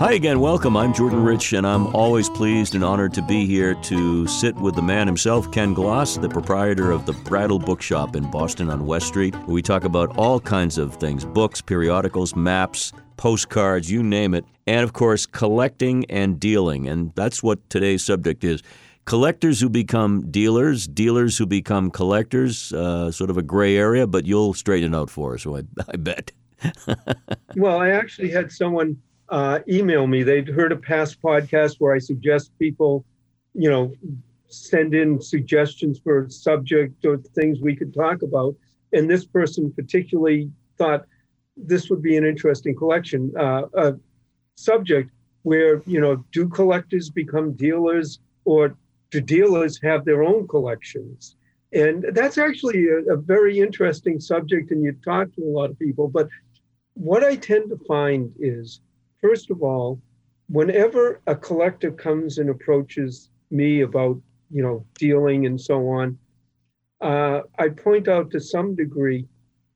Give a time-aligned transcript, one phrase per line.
[0.00, 0.78] Hi again, welcome.
[0.78, 4.74] I'm Jordan Rich, and I'm always pleased and honored to be here to sit with
[4.74, 9.08] the man himself, Ken Gloss, the proprietor of the Brattle Bookshop in Boston on West
[9.08, 14.46] Street, we talk about all kinds of things books, periodicals, maps, postcards, you name it.
[14.66, 16.88] And of course, collecting and dealing.
[16.88, 18.62] And that's what today's subject is.
[19.04, 24.24] Collectors who become dealers, dealers who become collectors, uh, sort of a gray area, but
[24.24, 26.32] you'll straighten it out for us, so I, I bet.
[27.54, 28.96] well, I actually had someone
[29.30, 30.22] uh, email me.
[30.22, 33.04] They'd heard a past podcast where I suggest people,
[33.54, 33.94] you know,
[34.48, 38.54] send in suggestions for subject or things we could talk about.
[38.92, 41.06] And this person particularly thought
[41.56, 43.92] this would be an interesting collection, uh,
[44.56, 45.10] subject
[45.42, 48.76] where, you know, do collectors become dealers or
[49.10, 51.36] do dealers have their own collections?
[51.72, 55.78] And that's actually a, a very interesting subject, and you talk to a lot of
[55.78, 56.08] people.
[56.08, 56.28] But
[56.94, 58.80] what I tend to find is
[59.22, 60.00] First of all,
[60.48, 66.18] whenever a collector comes and approaches me about, you know, dealing and so on,
[67.00, 69.26] uh, I point out to some degree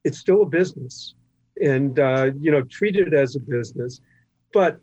[0.03, 1.15] it's still a business
[1.61, 4.01] and, uh, you know, treat it as a business.
[4.53, 4.81] But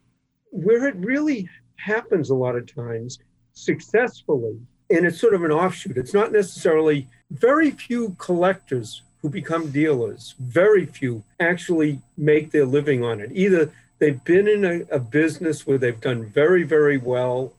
[0.49, 3.19] where it really happens a lot of times
[3.53, 9.71] successfully, and it's sort of an offshoot, it's not necessarily very few collectors who become
[9.71, 13.31] dealers, very few actually make their living on it.
[13.33, 13.71] Either
[14.01, 17.53] they've been in a, a, business where they've done very, very well,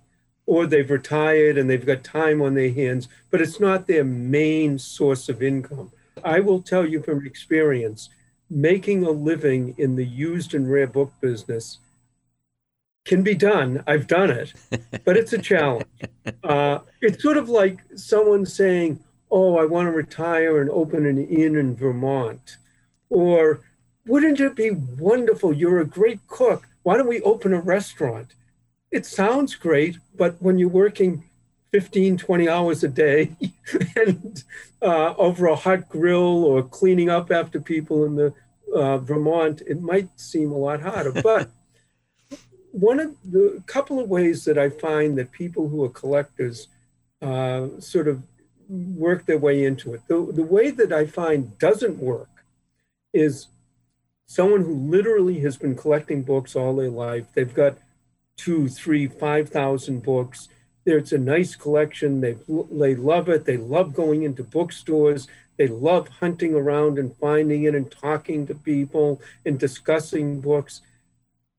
[0.45, 4.77] or they've retired and they've got time on their hands, but it's not their main
[4.77, 5.93] source of income.
[6.25, 8.11] I will tell you from experience,
[8.51, 11.79] making a living in the used and rare book business
[13.05, 13.85] can be done.
[13.87, 14.53] I've done it,
[15.05, 15.87] but it's a challenge.
[16.43, 18.99] Uh, it's sort of like someone saying,
[19.31, 22.59] Oh, I want to retire and open an inn in Vermont.
[23.09, 23.61] Or
[24.07, 25.53] wouldn't it be wonderful?
[25.53, 26.69] You're a great cook.
[26.83, 28.35] Why don't we open a restaurant?
[28.91, 31.25] It sounds great, but when you're working
[31.73, 33.33] 15, 20 hours a day
[33.97, 34.43] and
[34.83, 38.35] uh, over a hot grill or cleaning up after people in the
[38.75, 41.13] uh, Vermont, it might seem a lot harder.
[41.23, 41.51] But
[42.73, 46.69] one of the couple of ways that I find that people who are collectors
[47.23, 48.23] uh, sort of
[48.69, 50.01] work their way into it.
[50.09, 52.29] The, the way that I find doesn't work
[53.13, 53.49] is
[54.27, 57.27] someone who literally has been collecting books all their life.
[57.35, 57.79] They've got
[58.37, 60.49] two, three, five thousand books.
[60.85, 62.21] It's a nice collection.
[62.21, 62.37] They
[62.71, 63.45] they love it.
[63.45, 65.29] They love going into bookstores.
[65.57, 70.81] They love hunting around and finding it and talking to people and discussing books.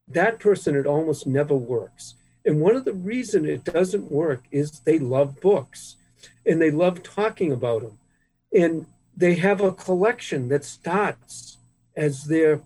[0.08, 2.16] That person, it almost never works.
[2.46, 5.96] And one of the reason it doesn't work is they love books
[6.46, 8.00] and they love talking about them.
[8.54, 8.86] And
[9.16, 11.58] they have a collection that starts
[11.96, 12.62] as their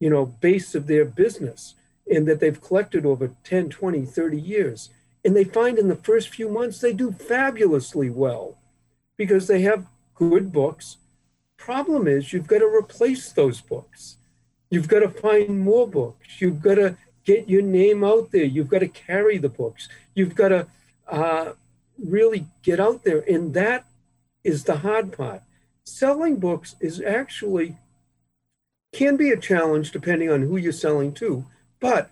[0.00, 1.74] you know base of their business
[2.10, 4.90] and that they've collected over 10 20 30 years.
[5.24, 8.58] And they find in the first few months they do fabulously well
[9.16, 10.96] because they have good books.
[11.56, 14.16] Problem is you've got to replace those books.
[14.68, 16.40] You've got to find more books.
[16.40, 18.44] You've got to get your name out there.
[18.44, 19.88] You've got to carry the books.
[20.14, 20.66] You've got to
[21.06, 21.52] uh,
[21.98, 23.20] really get out there.
[23.20, 23.86] And that
[24.42, 25.42] is the hard part.
[25.84, 27.76] Selling books is actually
[28.92, 31.44] can be a challenge depending on who you're selling to,
[31.80, 32.10] but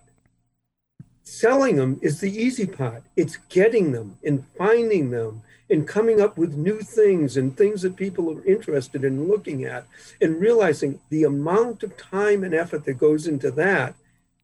[1.23, 3.03] selling them is the easy part.
[3.15, 7.95] It's getting them and finding them and coming up with new things and things that
[7.95, 9.85] people are interested in looking at
[10.19, 13.95] and realizing the amount of time and effort that goes into that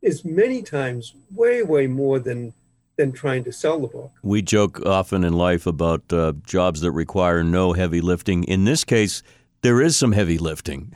[0.02, 2.54] is many times way, way more than
[2.98, 4.12] than trying to sell the book.
[4.24, 8.44] We joke often in life about uh, jobs that require no heavy lifting.
[8.46, 9.22] In this case,
[9.62, 10.94] there is some heavy lifting.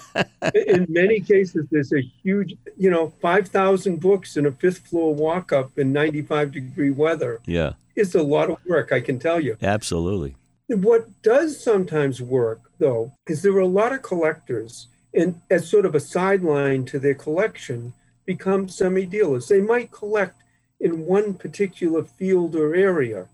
[0.54, 5.52] in many cases, there's a huge, you know, 5,000 books in a fifth floor walk
[5.52, 7.40] up in 95 degree weather.
[7.46, 7.72] Yeah.
[7.96, 9.56] It's a lot of work, I can tell you.
[9.60, 10.36] Absolutely.
[10.68, 15.86] What does sometimes work, though, is there are a lot of collectors, and as sort
[15.86, 17.94] of a sideline to their collection,
[18.26, 19.48] become semi dealers.
[19.48, 20.42] They might collect
[20.78, 23.26] in one particular field or area,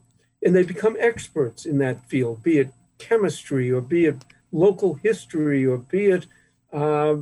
[0.42, 4.16] and they become experts in that field, be it chemistry or be it
[4.54, 6.26] local history or be it
[6.72, 7.16] uh,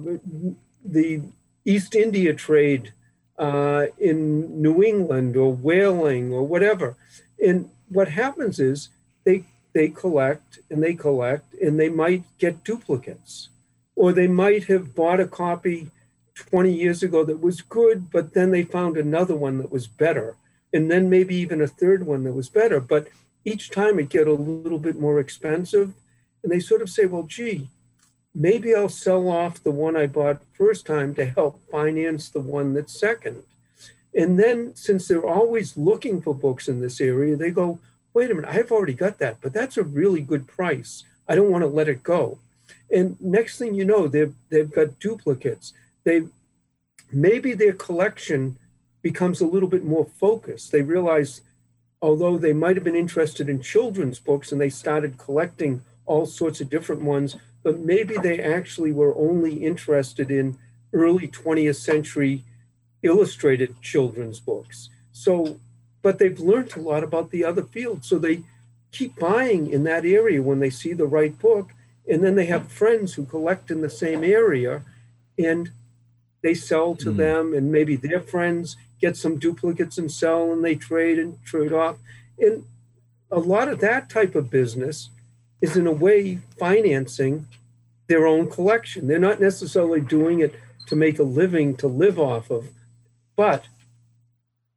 [0.84, 1.22] the
[1.64, 2.92] East India trade
[3.38, 6.96] uh, in New England or whaling or whatever.
[7.44, 8.90] And what happens is
[9.24, 13.48] they they collect and they collect and they might get duplicates.
[13.96, 15.90] Or they might have bought a copy
[16.34, 20.36] 20 years ago that was good but then they found another one that was better.
[20.72, 22.80] And then maybe even a third one that was better.
[22.80, 23.08] But
[23.44, 25.92] each time it get a little bit more expensive
[26.42, 27.68] and they sort of say, well, gee,
[28.34, 32.74] maybe I'll sell off the one I bought first time to help finance the one
[32.74, 33.42] that's second.
[34.14, 37.78] And then, since they're always looking for books in this area, they go,
[38.12, 41.04] wait a minute, I've already got that, but that's a really good price.
[41.28, 42.38] I don't want to let it go.
[42.90, 45.72] And next thing you know, they've, they've got duplicates.
[46.04, 46.24] They
[47.12, 48.56] maybe their collection
[49.02, 50.72] becomes a little bit more focused.
[50.72, 51.42] They realize,
[52.00, 56.60] although they might have been interested in children's books and they started collecting all sorts
[56.60, 60.58] of different ones, but maybe they actually were only interested in
[60.92, 62.44] early 20th century
[63.02, 64.88] illustrated children's books.
[65.12, 65.58] So,
[66.02, 68.04] but they've learned a lot about the other field.
[68.04, 68.42] So they
[68.90, 71.70] keep buying in that area when they see the right book.
[72.08, 74.82] And then they have friends who collect in the same area
[75.38, 75.70] and
[76.42, 77.16] they sell to mm.
[77.16, 81.72] them, and maybe their friends get some duplicates and sell, and they trade and trade
[81.72, 81.96] off.
[82.38, 82.64] And
[83.30, 85.08] a lot of that type of business
[85.62, 87.46] is, in a way, financing
[88.08, 89.06] their own collection.
[89.06, 90.54] They're not necessarily doing it
[90.88, 92.68] to make a living to live off of,
[93.36, 93.68] but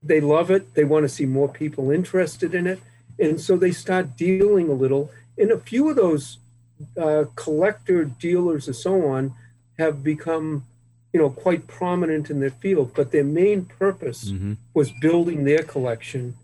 [0.01, 0.75] they love it.
[0.75, 2.79] They want to see more people interested in it.
[3.19, 5.09] And so they start dealing a little.
[5.37, 6.37] And a few of those
[6.97, 9.33] uh, collector dealers and so on
[9.79, 10.65] have become,
[11.11, 12.91] you know, quite prominent in their field.
[12.95, 14.53] But their main purpose mm-hmm.
[14.73, 16.35] was building their collection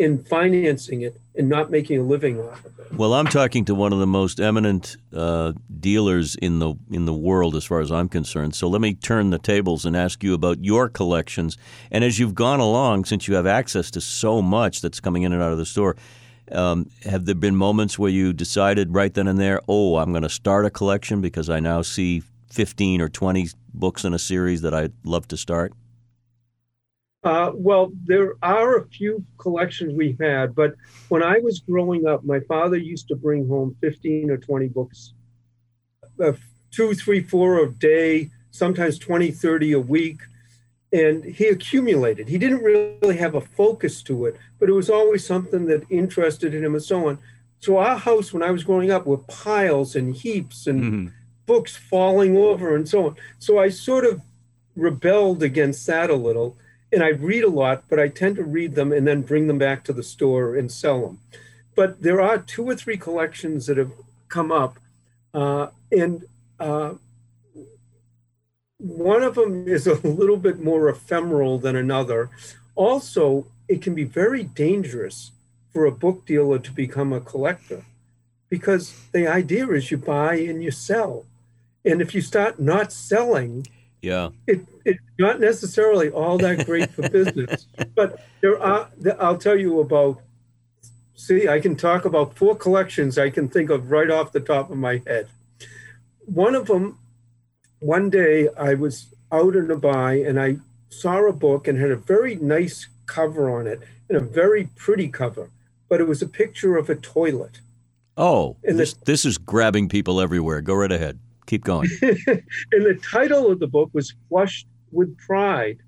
[0.00, 2.92] in financing it and not making a living off of it.
[2.92, 7.12] Well, I'm talking to one of the most eminent uh, dealers in the in the
[7.12, 8.54] world, as far as I'm concerned.
[8.54, 11.56] So let me turn the tables and ask you about your collections.
[11.90, 15.32] And as you've gone along, since you have access to so much that's coming in
[15.32, 15.96] and out of the store,
[16.50, 20.22] um, have there been moments where you decided right then and there, oh, I'm going
[20.22, 24.62] to start a collection because I now see 15 or 20 books in a series
[24.62, 25.72] that I'd love to start?
[27.22, 30.74] Uh, well, there are a few collections we had, but
[31.10, 35.12] when I was growing up, my father used to bring home 15 or 20 books,
[36.22, 36.32] uh,
[36.70, 40.20] two, three, four a day, sometimes 20, 30 a week.
[40.92, 42.26] And he accumulated.
[42.26, 46.52] He didn't really have a focus to it, but it was always something that interested
[46.54, 47.18] him and so on.
[47.60, 51.08] So our house, when I was growing up, were piles and heaps and mm-hmm.
[51.46, 53.16] books falling over and so on.
[53.38, 54.22] So I sort of
[54.74, 56.56] rebelled against that a little
[56.92, 59.58] and I read a lot, but I tend to read them and then bring them
[59.58, 61.18] back to the store and sell them.
[61.74, 63.92] But there are two or three collections that have
[64.28, 64.78] come up,
[65.32, 66.24] uh, and
[66.58, 66.94] uh,
[68.78, 72.30] one of them is a little bit more ephemeral than another.
[72.74, 75.32] Also, it can be very dangerous
[75.72, 77.84] for a book dealer to become a collector
[78.48, 81.24] because the idea is you buy and you sell.
[81.84, 83.66] And if you start not selling,
[84.02, 84.30] yeah.
[84.46, 88.88] It, it's not necessarily all that great for business, but there are,
[89.18, 90.20] I'll tell you about,
[91.14, 94.70] see, I can talk about four collections I can think of right off the top
[94.70, 95.28] of my head.
[96.26, 96.98] One of them,
[97.80, 100.56] one day I was out in a buy and I
[100.88, 105.08] saw a book and had a very nice cover on it and a very pretty
[105.08, 105.50] cover,
[105.88, 107.60] but it was a picture of a toilet.
[108.16, 110.60] Oh, and this, the, this is grabbing people everywhere.
[110.60, 111.18] Go right ahead.
[111.50, 111.90] Keep going.
[112.00, 112.14] and
[112.70, 115.78] the title of the book was Flushed with Pride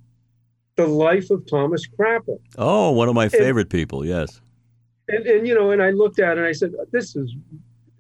[0.74, 2.36] The Life of Thomas Crapper.
[2.58, 4.40] Oh, one of my favorite and, people, yes.
[5.06, 7.32] And, and, you know, and I looked at it and I said, This is,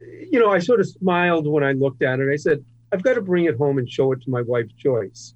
[0.00, 2.32] you know, I sort of smiled when I looked at it.
[2.32, 5.34] I said, I've got to bring it home and show it to my wife, Joyce.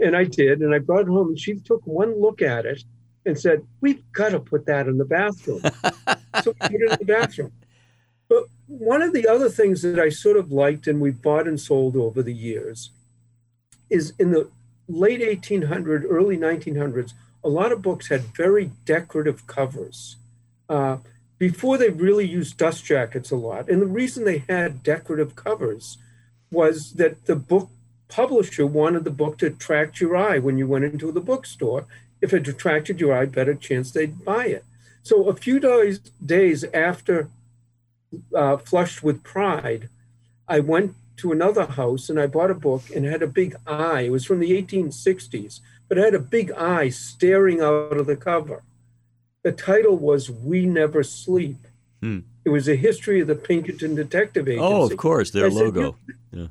[0.00, 0.58] And I did.
[0.58, 2.82] And I brought it home and she took one look at it
[3.26, 5.62] and said, We've got to put that in the bathroom.
[6.42, 7.52] so we put it in the bathroom.
[8.66, 11.96] One of the other things that I sort of liked and we bought and sold
[11.96, 12.90] over the years
[13.90, 14.48] is in the
[14.88, 20.16] late 1800s, early 1900s, a lot of books had very decorative covers.
[20.68, 20.98] Uh,
[21.38, 23.68] before they really used dust jackets a lot.
[23.68, 25.98] And the reason they had decorative covers
[26.50, 27.68] was that the book
[28.08, 31.86] publisher wanted the book to attract your eye when you went into the bookstore.
[32.20, 34.64] If it attracted your eye, better chance they'd buy it.
[35.02, 37.28] So a few days, days after
[38.34, 39.88] uh, flushed with pride,
[40.48, 43.56] I went to another house and I bought a book and it had a big
[43.66, 44.02] eye.
[44.02, 48.16] It was from the 1860s, but it had a big eye staring out of the
[48.16, 48.62] cover.
[49.42, 51.58] The title was We Never Sleep.
[52.00, 52.20] Hmm.
[52.44, 54.64] It was a history of the Pinkerton Detective Agency.
[54.64, 55.96] Oh, of course, their said, logo.
[56.30, 56.48] Yeah.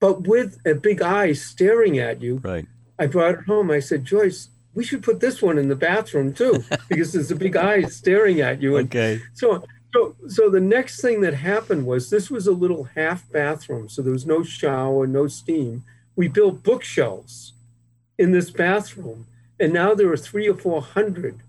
[0.00, 2.66] But with a big eye staring at you, right.
[2.98, 3.70] I brought it home.
[3.70, 7.36] I said, Joyce, we should put this one in the bathroom too, because there's a
[7.36, 8.76] big eye staring at you.
[8.76, 9.22] And okay.
[9.32, 13.88] So so, so the next thing that happened was this was a little half bathroom,
[13.88, 15.84] so there was no shower, no steam.
[16.16, 17.52] We built bookshelves
[18.18, 19.26] in this bathroom,
[19.60, 21.40] and now there are three or four hundred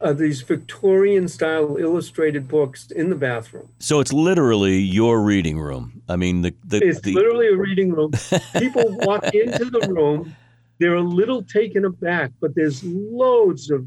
[0.00, 3.68] of these Victorian style illustrated books in the bathroom.
[3.80, 6.02] So it's literally your reading room.
[6.08, 7.12] I mean, the, the it's the...
[7.12, 8.12] literally a reading room.
[8.56, 10.34] People walk into the room,
[10.78, 13.86] they're a little taken aback, but there's loads of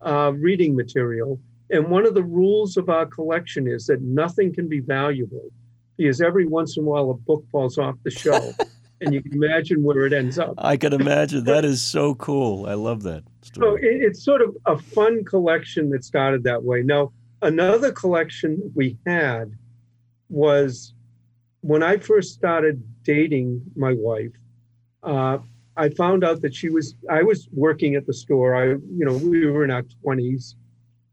[0.00, 1.38] uh, reading material.
[1.70, 5.50] And one of the rules of our collection is that nothing can be valuable
[5.96, 8.56] because every once in a while a book falls off the shelf.
[9.00, 10.54] and you can imagine where it ends up.
[10.58, 11.44] I can imagine.
[11.44, 12.66] That is so cool.
[12.66, 13.24] I love that.
[13.42, 13.66] Story.
[13.66, 16.82] So it, it's sort of a fun collection that started that way.
[16.82, 17.12] Now,
[17.42, 19.52] another collection we had
[20.28, 20.92] was
[21.62, 24.32] when I first started dating my wife.
[25.02, 25.38] Uh,
[25.76, 26.94] I found out that she was.
[27.08, 28.54] I was working at the store.
[28.54, 30.56] I, you know, we were in our twenties,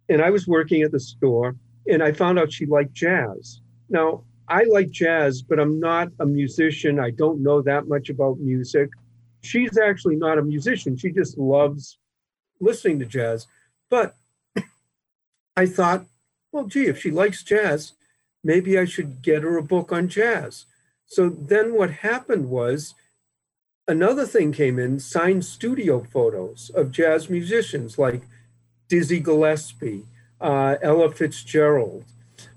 [0.09, 1.55] and I was working at the store,
[1.87, 3.61] and I found out she liked jazz.
[3.89, 6.99] Now, I like jazz, but I'm not a musician.
[6.99, 8.89] I don't know that much about music.
[9.41, 10.97] She's actually not a musician.
[10.97, 11.97] She just loves
[12.59, 13.47] listening to jazz.
[13.89, 14.15] But
[15.55, 16.05] I thought,
[16.51, 17.93] well, gee, if she likes jazz,
[18.43, 20.65] maybe I should get her a book on jazz.
[21.05, 22.93] So then what happened was
[23.87, 28.23] another thing came in signed studio photos of jazz musicians like
[28.87, 30.05] Dizzy Gillespie,
[30.39, 32.05] uh, Ella Fitzgerald.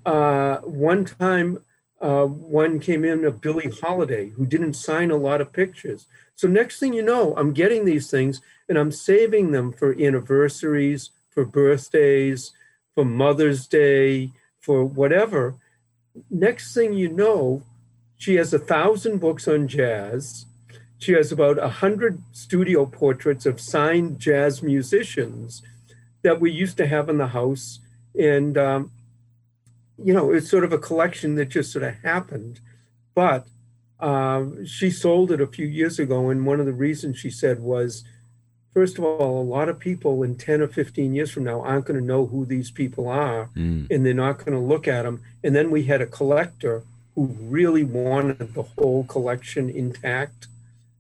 [0.05, 1.63] Uh, one time,
[2.01, 6.07] uh, one came in of Billie Holiday, who didn't sign a lot of pictures.
[6.35, 11.11] So next thing you know, I'm getting these things and I'm saving them for anniversaries,
[11.31, 12.53] for birthdays,
[12.95, 15.57] for Mother's Day, for whatever.
[16.31, 17.63] Next thing you know,
[18.17, 20.47] she has a thousand books on jazz.
[20.99, 25.63] She has about a hundred studio portraits of signed jazz musicians
[26.23, 27.81] that we used to have in the house.
[28.19, 28.91] And um,
[30.03, 32.61] you know, it's sort of a collection that just sort of happened.
[33.15, 33.47] But
[33.99, 37.61] um, she sold it a few years ago, and one of the reasons she said
[37.61, 38.05] was,
[38.73, 41.85] first of all, a lot of people in 10 or 15 years from now aren't
[41.85, 43.91] going to know who these people are, mm.
[43.91, 45.21] and they're not going to look at them.
[45.45, 46.83] And then we had a collector
[47.15, 50.47] who really wanted the whole collection intact.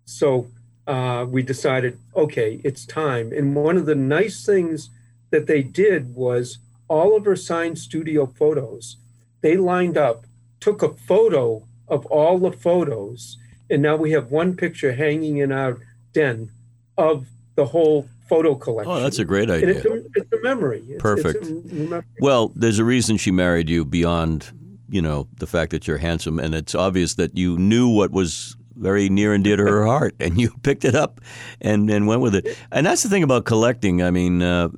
[0.04, 0.48] So
[0.86, 3.32] uh, we decided, okay, it's time.
[3.32, 4.90] And one of the nice things
[5.30, 6.58] that they did was
[6.88, 8.96] Oliver signed studio photos.
[9.40, 10.26] They lined up,
[10.58, 13.38] took a photo of all the photos,
[13.70, 15.78] and now we have one picture hanging in our
[16.12, 16.50] den
[16.98, 18.92] of the whole photo collection.
[18.92, 19.70] Oh, that's a great idea.
[19.70, 20.84] It's a, it's, a, memory.
[20.88, 21.44] It's, Perfect.
[21.44, 22.04] It's a memory.
[22.20, 24.50] Well, there's a reason she married you beyond,
[24.88, 28.56] you know, the fact that you're handsome, and it's obvious that you knew what was
[28.76, 31.20] very near and dear to her heart, and you picked it up
[31.60, 32.56] and, and went with it.
[32.70, 34.02] And that's the thing about collecting.
[34.02, 34.68] I mean, uh,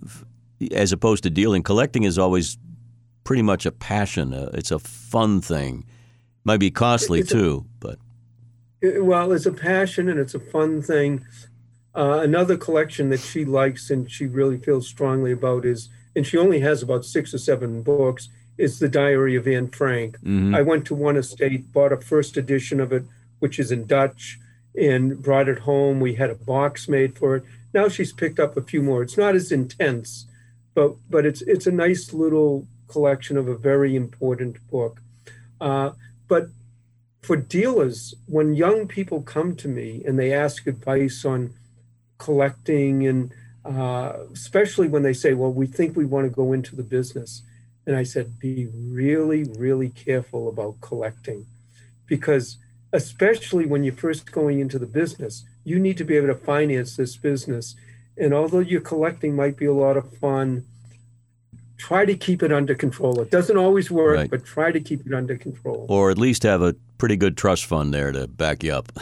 [0.73, 1.63] as opposed to dealing.
[1.63, 2.59] Collecting is always
[3.25, 4.35] pretty much a passion.
[4.35, 5.85] Uh, it's a fun thing.
[6.45, 7.99] Might be costly it's too, a, but
[9.01, 11.25] well, it's a passion and it's a fun thing.
[11.95, 16.37] Uh, another collection that she likes and she really feels strongly about is, and she
[16.37, 18.29] only has about six or seven books,
[18.59, 20.17] is the Diary of Anne Frank.
[20.19, 20.55] Mm-hmm.
[20.55, 23.05] I went to one estate, bought a first edition of it,
[23.39, 24.39] which is in Dutch,
[24.79, 26.01] and brought it home.
[26.01, 27.45] We had a box made for it.
[27.73, 29.03] Now she's picked up a few more.
[29.03, 30.27] It's not as intense
[30.75, 35.01] but but it's it's a nice little collection of a very important book.
[35.61, 35.91] Uh,
[36.29, 36.49] but
[37.23, 41.55] for dealers, when young people come to me and they ask advice on
[42.19, 43.33] collecting, and
[43.65, 47.43] uh, especially when they say, "Well, we think we want to go into the business,"
[47.87, 51.47] and I said, "Be really, really careful about collecting,
[52.07, 52.59] because."
[52.95, 56.95] Especially when you're first going into the business, you need to be able to finance
[56.95, 57.75] this business
[58.17, 60.65] and although your collecting might be a lot of fun,
[61.83, 63.21] try to keep it under control.
[63.21, 64.31] It doesn't always work, right.
[64.31, 65.87] but try to keep it under control.
[65.89, 68.93] Or at least have a pretty good trust fund there to back you up.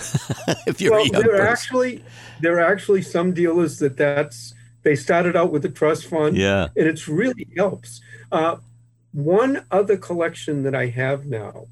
[0.67, 1.41] if you're well, there person.
[1.41, 2.05] are actually
[2.41, 6.69] there are actually some dealers that that's they started out with a trust fund, yeah,
[6.77, 8.01] and it's really helps.
[8.33, 8.57] Uh,
[9.13, 11.67] one other collection that I have now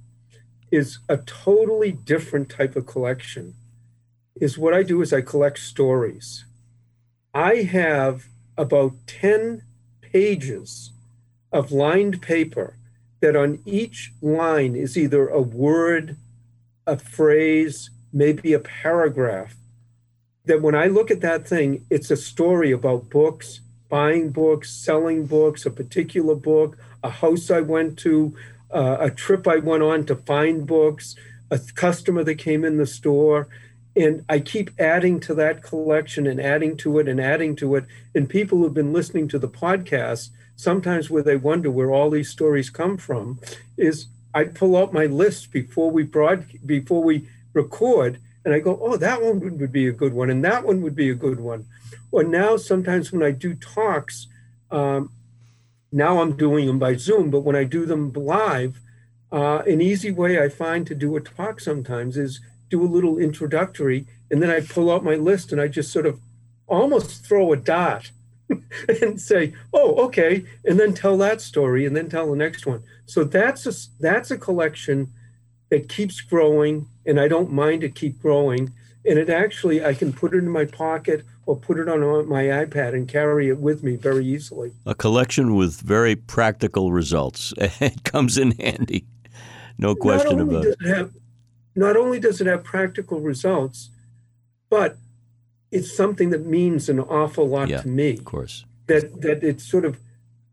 [0.71, 3.55] is a totally different type of collection.
[4.41, 6.45] Is what I do is I collect stories.
[7.39, 8.27] I have
[8.57, 9.63] about 10
[10.01, 10.91] pages
[11.53, 12.75] of lined paper
[13.21, 16.17] that on each line is either a word,
[16.85, 19.55] a phrase, maybe a paragraph.
[20.47, 25.27] That when I look at that thing, it's a story about books, buying books, selling
[25.27, 28.35] books, a particular book, a house I went to,
[28.75, 31.15] uh, a trip I went on to find books,
[31.53, 33.47] a customer that came in the store
[33.97, 37.85] and I keep adding to that collection and adding to it and adding to it.
[38.15, 42.29] And people who've been listening to the podcast, sometimes where they wonder where all these
[42.29, 43.41] stories come from,
[43.77, 48.79] is I pull out my list before we broad before we record, and I go,
[48.81, 51.41] oh, that one would be a good one, and that one would be a good
[51.41, 51.67] one.
[52.11, 54.27] Or now, sometimes when I do talks,
[54.71, 55.11] um,
[55.91, 58.81] now I'm doing them by Zoom, but when I do them live,
[59.33, 63.19] uh, an easy way I find to do a talk sometimes is do a little
[63.19, 66.21] introductory and then I pull out my list and I just sort of
[66.67, 68.11] almost throw a dot
[69.03, 72.83] and say, "Oh, okay," and then tell that story, and then tell the next one.
[73.07, 75.09] So that's a that's a collection
[75.71, 78.73] that keeps growing, and I don't mind it keep growing.
[79.05, 82.45] And it actually, I can put it in my pocket or put it on my
[82.45, 84.73] iPad and carry it with me very easily.
[84.85, 87.55] A collection with very practical results.
[87.81, 89.07] It comes in handy,
[89.79, 90.77] no question about it.
[90.85, 91.13] have,
[91.79, 93.91] not only does it have practical results,
[94.69, 94.97] but
[95.71, 98.15] it's something that means an awful lot yeah, to me.
[98.15, 98.65] Of course.
[98.87, 99.99] That that it's sort of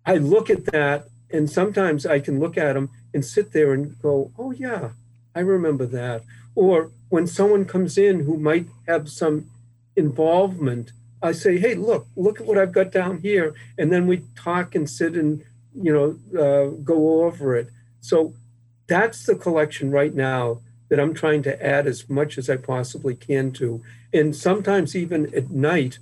[0.06, 4.00] I look at that and sometimes I can look at them and sit there and
[4.02, 4.90] go, "Oh yeah,
[5.34, 9.50] I remember that." Or when someone comes in who might have some
[9.96, 10.92] involvement,
[11.24, 14.76] I say, "Hey, look, look at what I've got down here," and then we talk
[14.76, 16.08] and sit and you know
[16.40, 17.70] uh, go over it.
[18.00, 18.36] So
[18.88, 23.16] that's the collection right now that I'm trying to add as much as I possibly
[23.16, 23.82] can to.
[24.14, 26.00] And sometimes even at night,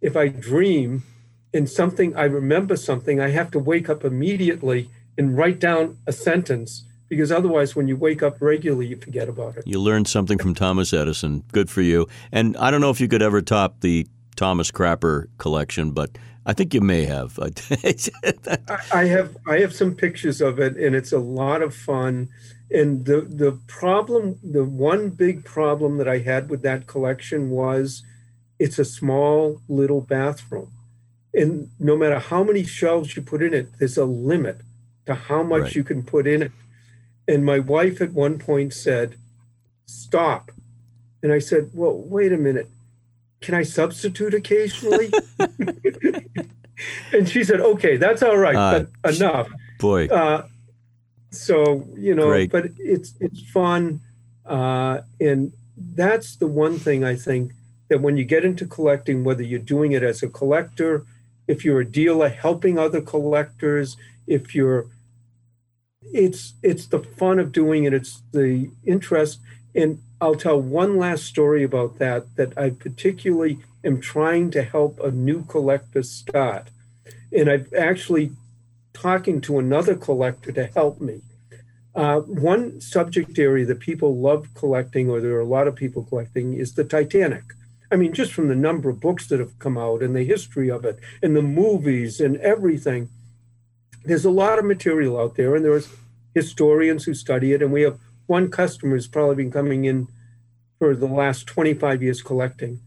[0.00, 1.04] if I dream
[1.52, 6.12] and something, I remember something, I have to wake up immediately and write down a
[6.12, 9.66] sentence because otherwise, when you wake up regularly, you forget about it.
[9.66, 11.44] You learned something from Thomas Edison.
[11.52, 12.08] Good for you.
[12.32, 16.52] And I don't know if you could ever top the Thomas Crapper collection, but I
[16.52, 17.38] think you may have.
[18.92, 22.28] I have I have some pictures of it, and it's a lot of fun
[22.70, 28.02] and the the problem the one big problem that i had with that collection was
[28.58, 30.70] it's a small little bathroom
[31.32, 34.60] and no matter how many shelves you put in it there's a limit
[35.06, 35.74] to how much right.
[35.74, 36.52] you can put in it
[37.28, 39.16] and my wife at one point said
[39.86, 40.50] stop
[41.22, 42.68] and i said well wait a minute
[43.44, 45.12] can i substitute occasionally?
[47.12, 49.48] And she said okay that's all right uh, but enough.
[49.78, 50.06] boy.
[50.06, 50.46] Uh,
[51.30, 52.50] so you know Great.
[52.50, 54.00] but it's it's fun
[54.44, 57.52] uh, and that's the one thing i think
[57.88, 61.04] that when you get into collecting whether you're doing it as a collector
[61.48, 64.86] if you're a dealer helping other collectors if you're
[66.12, 69.40] it's it's the fun of doing it it's the interest
[69.74, 74.98] and i'll tell one last story about that that i particularly am trying to help
[75.00, 76.70] a new collector start
[77.32, 78.30] and i've actually
[78.94, 81.20] talking to another collector to help me.
[81.94, 86.04] Uh, one subject area that people love collecting, or there are a lot of people
[86.04, 87.44] collecting, is the Titanic.
[87.92, 90.70] I mean, just from the number of books that have come out and the history
[90.70, 93.10] of it and the movies and everything,
[94.04, 95.88] there's a lot of material out there, and there's
[96.34, 97.62] historians who study it.
[97.62, 100.08] And we have one customer has probably been coming in
[100.78, 102.80] for the last 25 years collecting.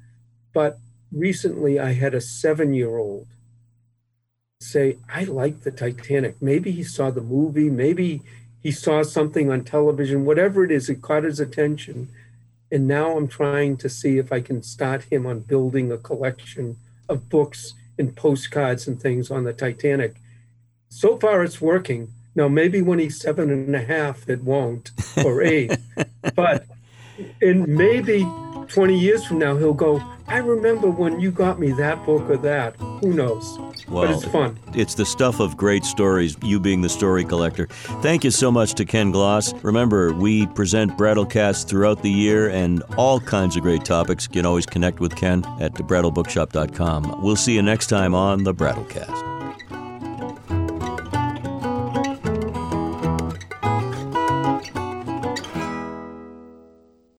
[0.53, 0.79] But
[1.11, 3.27] recently, I had a seven year old
[4.59, 6.41] say, I like the Titanic.
[6.41, 8.21] Maybe he saw the movie, maybe
[8.63, 12.09] he saw something on television, whatever it is, it caught his attention.
[12.71, 16.77] And now I'm trying to see if I can start him on building a collection
[17.07, 20.15] of books and postcards and things on the Titanic.
[20.89, 22.11] So far, it's working.
[22.37, 24.91] Now, maybe when he's seven and a half, it won't,
[25.25, 25.75] or eight.
[26.35, 26.65] but,
[27.41, 28.27] and maybe
[28.67, 32.37] 20 years from now, he'll go, I remember when you got me that book or
[32.37, 32.75] that.
[32.75, 33.57] Who knows?
[33.87, 34.59] Well, but it's fun.
[34.75, 37.65] It's the stuff of great stories, you being the story collector.
[38.03, 39.53] Thank you so much to Ken Gloss.
[39.63, 44.25] Remember, we present Brattlecast throughout the year and all kinds of great topics.
[44.25, 47.23] You can always connect with Ken at thebrattlebookshop.com.
[47.23, 49.36] We'll see you next time on the Brattlecast.